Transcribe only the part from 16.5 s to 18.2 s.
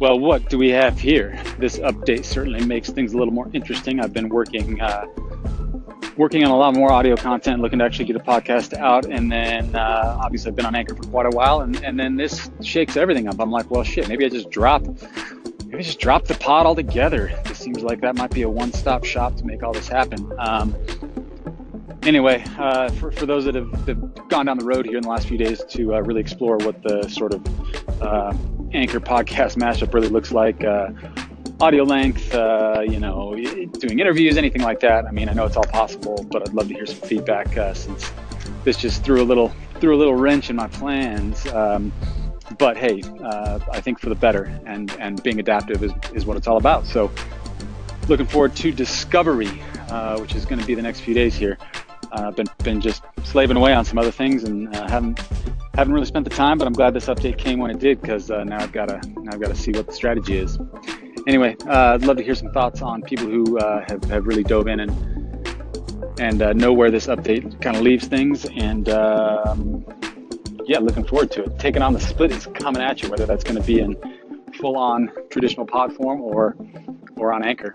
altogether. It seems like that